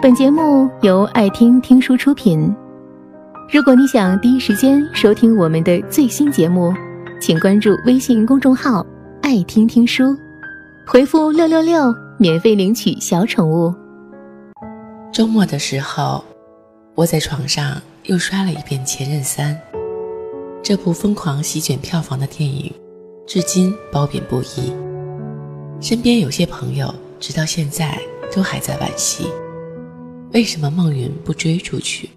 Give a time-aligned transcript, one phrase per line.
[0.00, 2.54] 本节目由爱听听书出品。
[3.52, 6.72] 如果你想第一时间收听我们的最新节目，
[7.20, 8.86] 请关注微信公众号
[9.22, 10.16] “爱听听书”，
[10.86, 13.74] 回复“六六六”免费领取小宠物。
[15.12, 16.22] 周末的时候，
[16.94, 19.52] 窝在床上又刷了一遍《前任三》，
[20.62, 22.72] 这部疯狂席卷票房的电影，
[23.26, 24.72] 至今褒贬不一。
[25.80, 27.98] 身边有些朋友直到现在
[28.32, 29.26] 都还在惋惜。
[30.32, 32.10] 为什么孟云不追出去？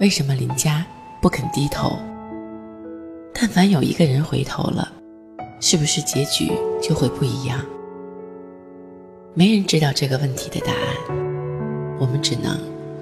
[0.00, 0.84] 为什么林佳
[1.22, 1.96] 不肯低头？
[3.32, 4.92] 但凡有一个人回头了，
[5.60, 6.50] 是不是结局
[6.82, 7.60] 就会不一样？
[9.32, 12.58] 没人知道这个问题的答案，我们只能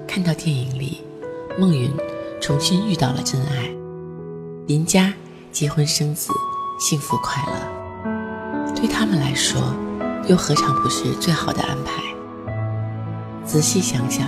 [0.07, 1.01] 看到电影里
[1.57, 1.91] 孟云
[2.39, 3.67] 重新遇到了真爱，
[4.67, 5.11] 林佳
[5.51, 6.31] 结婚生子，
[6.79, 8.73] 幸福快乐。
[8.75, 9.73] 对他们来说，
[10.27, 12.08] 又何尝不是最好的安排？
[13.49, 14.27] 仔细想想，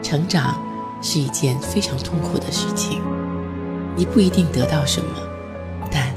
[0.00, 0.56] 成长
[1.02, 3.02] 是一件非常痛苦的事情。
[3.96, 5.08] 你不一定得到什么，
[5.90, 6.14] 但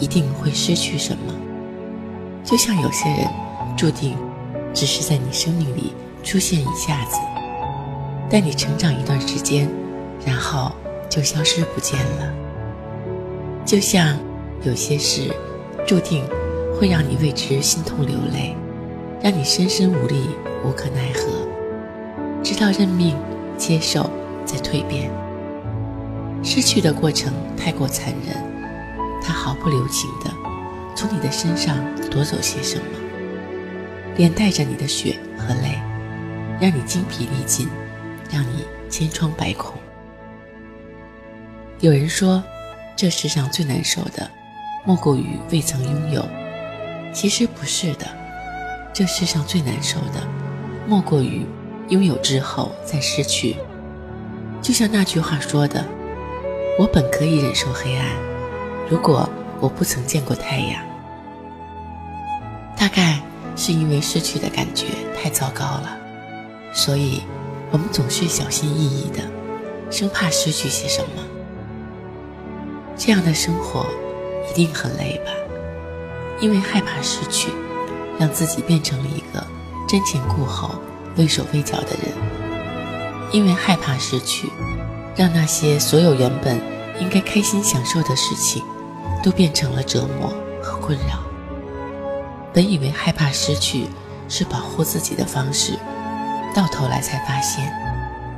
[0.00, 1.32] 一定会失去什么。
[2.42, 3.28] 就像有些人
[3.76, 4.16] 注定
[4.74, 7.16] 只是在你生命里出现一下子，
[8.28, 9.70] 带你成长一段时间，
[10.26, 10.72] 然后
[11.08, 12.34] 就消失不见了。
[13.64, 14.18] 就像
[14.64, 15.32] 有些事
[15.86, 16.24] 注定
[16.76, 18.56] 会让你为之心痛流泪，
[19.22, 20.30] 让你深深无力、
[20.64, 21.41] 无可奈何。
[22.42, 23.16] 直到认命、
[23.56, 24.10] 接受，
[24.44, 25.10] 再蜕变。
[26.42, 28.36] 失去的过程太过残忍，
[29.22, 30.30] 它毫不留情地
[30.96, 31.76] 从你的身上
[32.10, 32.84] 夺走些什么，
[34.16, 35.78] 连带着你的血和泪，
[36.60, 37.68] 让你精疲力尽，
[38.28, 39.76] 让你千疮百孔。
[41.78, 42.42] 有人说，
[42.96, 44.28] 这世上最难受的，
[44.84, 46.24] 莫过于未曾拥有。
[47.12, 48.06] 其实不是的，
[48.92, 50.26] 这世上最难受的，
[50.88, 51.46] 莫过于。
[51.92, 53.54] 拥有之后再失去，
[54.62, 55.84] 就像那句话说的
[56.80, 58.06] ：“我本可以忍受黑暗，
[58.88, 59.28] 如果
[59.60, 60.82] 我不曾见过太阳。”
[62.74, 63.20] 大概
[63.54, 65.98] 是因为失去的感觉太糟糕了，
[66.72, 67.20] 所以
[67.70, 69.18] 我们总是小心翼翼的，
[69.90, 71.22] 生怕失去些什么。
[72.96, 73.84] 这样的生活
[74.50, 75.30] 一定很累吧？
[76.40, 77.50] 因为害怕失去，
[78.18, 79.46] 让自己变成了一个
[79.86, 80.70] 瞻前顾后。
[81.16, 82.12] 畏手畏脚的人，
[83.32, 84.48] 因为害怕失去，
[85.14, 86.58] 让那些所有原本
[86.98, 88.62] 应该开心享受的事情，
[89.22, 91.22] 都变成了折磨和困扰。
[92.52, 93.86] 本以为害怕失去
[94.28, 95.72] 是保护自己的方式，
[96.54, 97.72] 到头来才发现，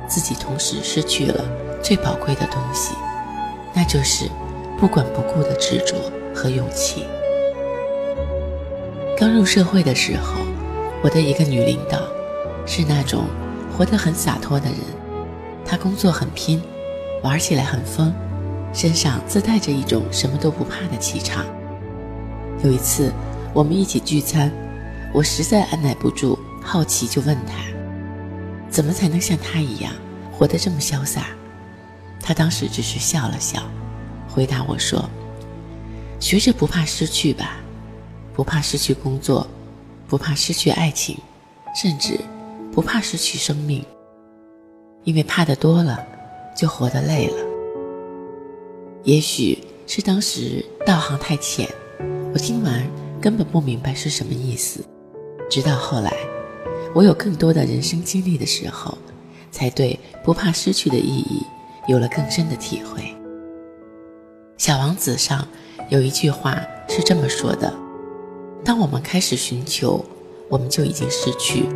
[0.07, 1.45] 自己同时失去了
[1.81, 2.93] 最宝贵的东西，
[3.73, 4.29] 那就是
[4.77, 5.95] 不管不顾的执着
[6.33, 7.05] 和勇气。
[9.17, 10.41] 刚入社会的时候，
[11.01, 12.14] 我的一个女领导。
[12.65, 13.25] 是那种
[13.75, 14.79] 活得很洒脱的人，
[15.65, 16.61] 他工作很拼，
[17.23, 18.13] 玩起来很疯，
[18.73, 21.45] 身上自带着一种什么都不怕的气场。
[22.63, 23.11] 有一次
[23.53, 24.51] 我们一起聚餐，
[25.13, 27.53] 我实在按耐不住好奇，就问他，
[28.69, 29.93] 怎么才能像他一样
[30.31, 31.27] 活得这么潇洒？
[32.21, 33.61] 他当时只是笑了笑，
[34.27, 35.07] 回答我说
[36.19, 37.57] ：“学着不怕失去吧，
[38.33, 39.45] 不怕失去工作，
[40.07, 41.17] 不怕失去爱情，
[41.79, 42.19] 甚至……”
[42.75, 43.81] 不怕失去生命，
[45.05, 46.05] 因为怕的多了，
[46.53, 47.37] 就活得累了。
[49.03, 51.69] 也许是当时道行太浅，
[52.33, 52.85] 我听完
[53.21, 54.83] 根本不明白是什么意思。
[55.49, 56.11] 直到后来，
[56.93, 58.97] 我有更多的人生经历的时候，
[59.51, 61.41] 才对不怕失去的意义
[61.87, 63.01] 有了更深的体会。
[64.57, 65.47] 《小王子》上
[65.87, 67.73] 有一句话是这么说的
[68.65, 70.03] ：“当我们开始寻求，
[70.49, 71.69] 我们就已经失去。”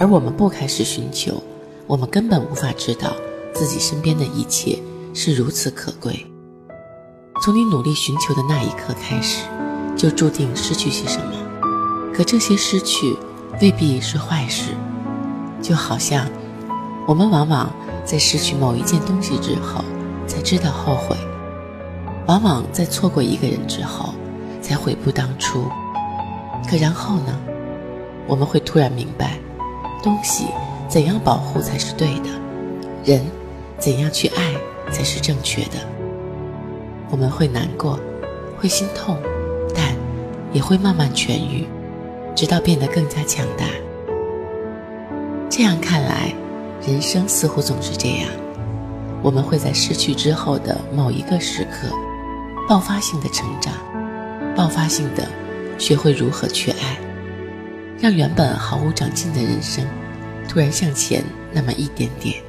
[0.00, 1.42] 而我们不开始寻求，
[1.86, 3.12] 我们根本无法知道
[3.52, 4.78] 自己身边的一切
[5.12, 6.26] 是如此可贵。
[7.44, 9.44] 从你努力寻求的那一刻开始，
[9.94, 11.32] 就注定失去些什么。
[12.14, 13.14] 可这些失去
[13.60, 14.72] 未必是坏事，
[15.60, 16.26] 就好像
[17.06, 17.70] 我们往往
[18.02, 19.84] 在失去某一件东西之后
[20.26, 21.14] 才知道后悔，
[22.26, 24.14] 往往在错过一个人之后
[24.62, 25.66] 才悔不当初。
[26.66, 27.38] 可然后呢？
[28.26, 29.39] 我们会突然明白。
[30.02, 30.46] 东西
[30.88, 32.28] 怎样保护才是对的？
[33.04, 33.24] 人
[33.78, 34.54] 怎样去爱
[34.90, 35.78] 才是正确的？
[37.10, 37.98] 我们会难过，
[38.58, 39.16] 会心痛，
[39.74, 39.94] 但
[40.52, 41.66] 也会慢慢痊愈，
[42.34, 43.64] 直到变得更加强大。
[45.48, 46.32] 这样看来，
[46.86, 48.28] 人生似乎总是这样：
[49.22, 51.88] 我们会在失去之后的某一个时刻，
[52.68, 53.72] 爆发性的成长，
[54.54, 55.26] 爆发性的
[55.78, 57.09] 学会如何去爱。
[58.00, 59.86] 让原本毫无长进的人生，
[60.48, 62.42] 突然向前那么一点点。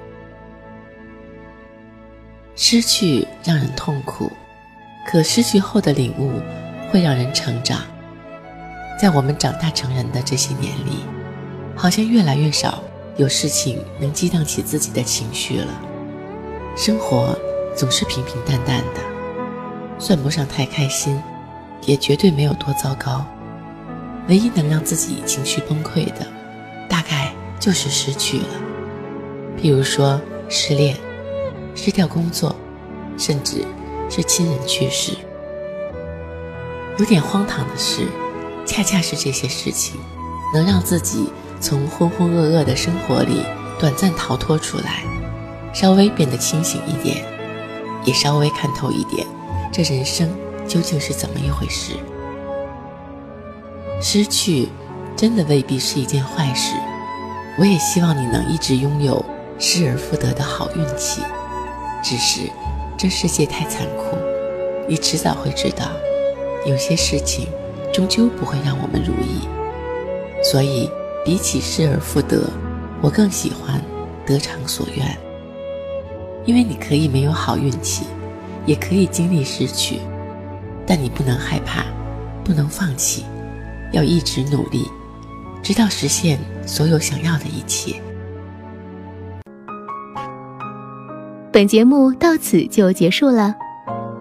[2.56, 4.31] 失去让人痛苦，
[5.06, 6.39] 可失去后的领悟
[6.89, 7.81] 会让人成长。
[8.98, 11.03] 在我们长大成人的这些年里，
[11.75, 12.81] 好像越来越少
[13.18, 15.68] 有事情能激荡起自己的情绪了。
[16.77, 17.38] 生活
[17.75, 19.01] 总是平平淡淡的，
[20.00, 21.21] 算不上太开心，
[21.86, 23.25] 也绝对没有多糟糕。
[24.27, 26.27] 唯一能让自己情绪崩溃的，
[26.88, 28.45] 大概就是失去了。
[29.57, 30.19] 比如说
[30.50, 30.95] 失恋、
[31.75, 32.56] 失掉工作，
[33.18, 33.65] 甚至
[34.09, 35.13] 是亲人去世。
[36.97, 38.07] 有点荒唐的是，
[38.65, 40.00] 恰恰是这些事情，
[40.53, 41.29] 能让自己
[41.59, 43.44] 从浑浑噩噩的生活里
[43.79, 45.03] 短暂逃脱出来，
[45.73, 47.25] 稍微变得清醒一点，
[48.06, 49.25] 也稍微看透一点，
[49.71, 50.29] 这人生
[50.68, 51.94] 究竟是怎么一回事。
[54.03, 54.68] 失去，
[55.15, 56.74] 真的未必是一件坏事。
[57.59, 59.24] 我也希望你能一直拥有
[59.59, 61.21] 失而复得的好运气。
[62.03, 62.50] 只是，
[62.98, 64.18] 这世界太残酷，
[64.88, 65.86] 你迟早会知道，
[66.65, 67.48] 有些事情
[67.94, 69.48] 终究不会让我们如意。
[70.44, 70.89] 所以，
[71.24, 72.50] 比起失而复得，
[73.04, 73.80] 我更喜欢
[74.25, 75.15] 得偿所愿。
[76.44, 78.06] 因为你可以没有好运气，
[78.65, 80.00] 也可以经历失去，
[80.88, 81.86] 但你不能害怕，
[82.44, 83.25] 不能放弃。
[83.91, 84.85] 要一直努力，
[85.61, 87.95] 直到实现所有想要的一切。
[91.51, 93.53] 本节目到此就结束了，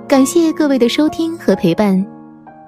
[0.08, 2.04] 感谢各位的收听和陪伴。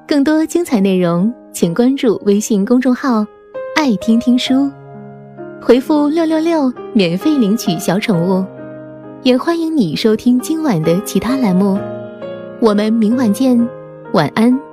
[0.07, 3.27] 更多精彩内容，请关注微信公众号
[3.75, 4.71] “爱听听书”，
[5.61, 8.45] 回复“六六六”免费领取小宠物。
[9.23, 11.79] 也欢迎你收听今晚的其他栏目。
[12.61, 13.59] 我们明晚见，
[14.13, 14.72] 晚安。